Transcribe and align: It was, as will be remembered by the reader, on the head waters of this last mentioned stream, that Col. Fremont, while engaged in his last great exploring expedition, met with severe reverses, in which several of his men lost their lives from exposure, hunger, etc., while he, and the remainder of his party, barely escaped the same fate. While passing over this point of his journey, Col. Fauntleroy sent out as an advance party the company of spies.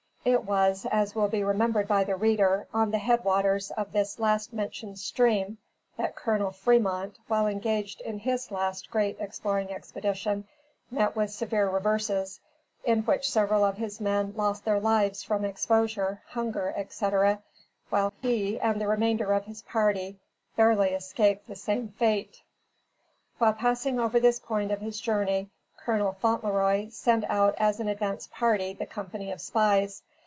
It 0.23 0.43
was, 0.43 0.85
as 0.91 1.15
will 1.15 1.29
be 1.29 1.43
remembered 1.43 1.87
by 1.87 2.03
the 2.03 2.15
reader, 2.15 2.67
on 2.75 2.91
the 2.91 2.99
head 2.99 3.23
waters 3.23 3.71
of 3.71 3.91
this 3.91 4.19
last 4.19 4.53
mentioned 4.53 4.99
stream, 4.99 5.57
that 5.97 6.15
Col. 6.15 6.51
Fremont, 6.51 7.17
while 7.27 7.47
engaged 7.47 8.01
in 8.01 8.19
his 8.19 8.51
last 8.51 8.91
great 8.91 9.17
exploring 9.19 9.71
expedition, 9.73 10.47
met 10.91 11.15
with 11.15 11.31
severe 11.31 11.67
reverses, 11.71 12.39
in 12.83 13.01
which 13.01 13.31
several 13.31 13.63
of 13.63 13.77
his 13.77 13.99
men 13.99 14.31
lost 14.35 14.63
their 14.63 14.79
lives 14.79 15.23
from 15.23 15.43
exposure, 15.43 16.21
hunger, 16.27 16.71
etc., 16.77 17.41
while 17.89 18.13
he, 18.21 18.59
and 18.59 18.79
the 18.79 18.87
remainder 18.87 19.33
of 19.33 19.45
his 19.45 19.63
party, 19.63 20.19
barely 20.55 20.89
escaped 20.89 21.47
the 21.47 21.55
same 21.55 21.87
fate. 21.87 22.43
While 23.39 23.53
passing 23.53 23.99
over 23.99 24.19
this 24.19 24.39
point 24.39 24.71
of 24.71 24.81
his 24.81 25.01
journey, 25.01 25.49
Col. 25.83 26.11
Fauntleroy 26.13 26.89
sent 26.89 27.23
out 27.27 27.55
as 27.57 27.79
an 27.79 27.87
advance 27.87 28.29
party 28.31 28.73
the 28.73 28.85
company 28.85 29.31
of 29.31 29.41
spies. 29.41 30.03